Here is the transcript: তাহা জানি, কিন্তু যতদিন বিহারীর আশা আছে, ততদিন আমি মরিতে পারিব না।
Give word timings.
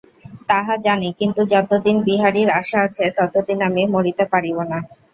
তাহা 0.49 0.73
জানি, 0.85 1.09
কিন্তু 1.19 1.41
যতদিন 1.53 1.97
বিহারীর 2.07 2.49
আশা 2.59 2.79
আছে, 2.87 3.03
ততদিন 3.17 3.59
আমি 3.67 3.81
মরিতে 3.93 4.25
পারিব 4.33 4.57
না। 4.71 4.77